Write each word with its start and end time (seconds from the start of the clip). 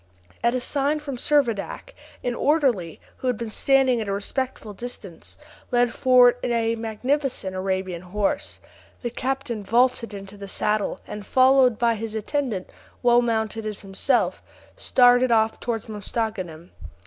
At 0.43 0.55
a 0.55 0.59
sign 0.59 0.99
from 0.99 1.17
Servadac, 1.17 1.93
an 2.23 2.33
orderly, 2.33 2.99
who 3.17 3.27
had 3.27 3.37
been 3.37 3.51
standing 3.51 4.01
at 4.01 4.07
a 4.07 4.11
respectful 4.11 4.73
distance, 4.73 5.37
led 5.69 5.93
forward 5.93 6.37
a 6.41 6.73
magnificent 6.75 7.55
Arabian 7.55 8.01
horse; 8.01 8.59
the 9.03 9.11
captain 9.11 9.63
vaulted 9.63 10.15
into 10.15 10.37
the 10.37 10.47
saddle, 10.47 11.01
and 11.05 11.23
followed 11.23 11.77
by 11.77 11.93
his 11.93 12.15
attendant, 12.15 12.71
well 13.03 13.21
mounted 13.21 13.63
as 13.67 13.81
himself, 13.81 14.41
started 14.75 15.31
off 15.31 15.59
towards 15.59 15.85
Mostaganem. 15.87 16.71